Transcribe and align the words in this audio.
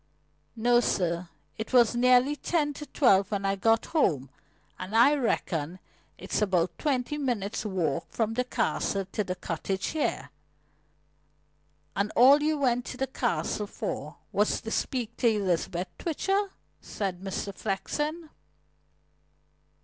"No, 0.55 0.79
sir. 0.79 1.29
It 1.59 1.73
was 1.73 1.95
nearly 1.95 2.35
ten 2.35 2.73
to 2.73 2.87
twelve 2.87 3.29
when 3.29 3.45
I 3.45 3.55
got 3.55 3.85
home, 3.85 4.31
and 4.79 4.95
I 4.95 5.13
reckon 5.13 5.77
it's 6.17 6.41
about 6.41 6.75
twenty 6.79 7.19
minutes' 7.19 7.65
walk 7.67 8.07
from 8.09 8.33
the 8.33 8.43
Castle 8.43 9.05
to 9.11 9.23
the 9.23 9.35
cottage 9.35 9.89
here." 9.89 10.31
"And 11.95 12.11
all 12.15 12.41
you 12.41 12.57
went 12.57 12.83
to 12.85 12.97
the 12.97 13.05
Castle 13.05 13.67
for 13.67 14.15
was 14.31 14.59
to 14.61 14.71
speak 14.71 15.17
to 15.17 15.27
Elizabeth 15.29 15.89
Twitcher?" 15.99 16.49
said 16.81 17.21
Mr. 17.21 17.53
Flexen. 17.53 18.31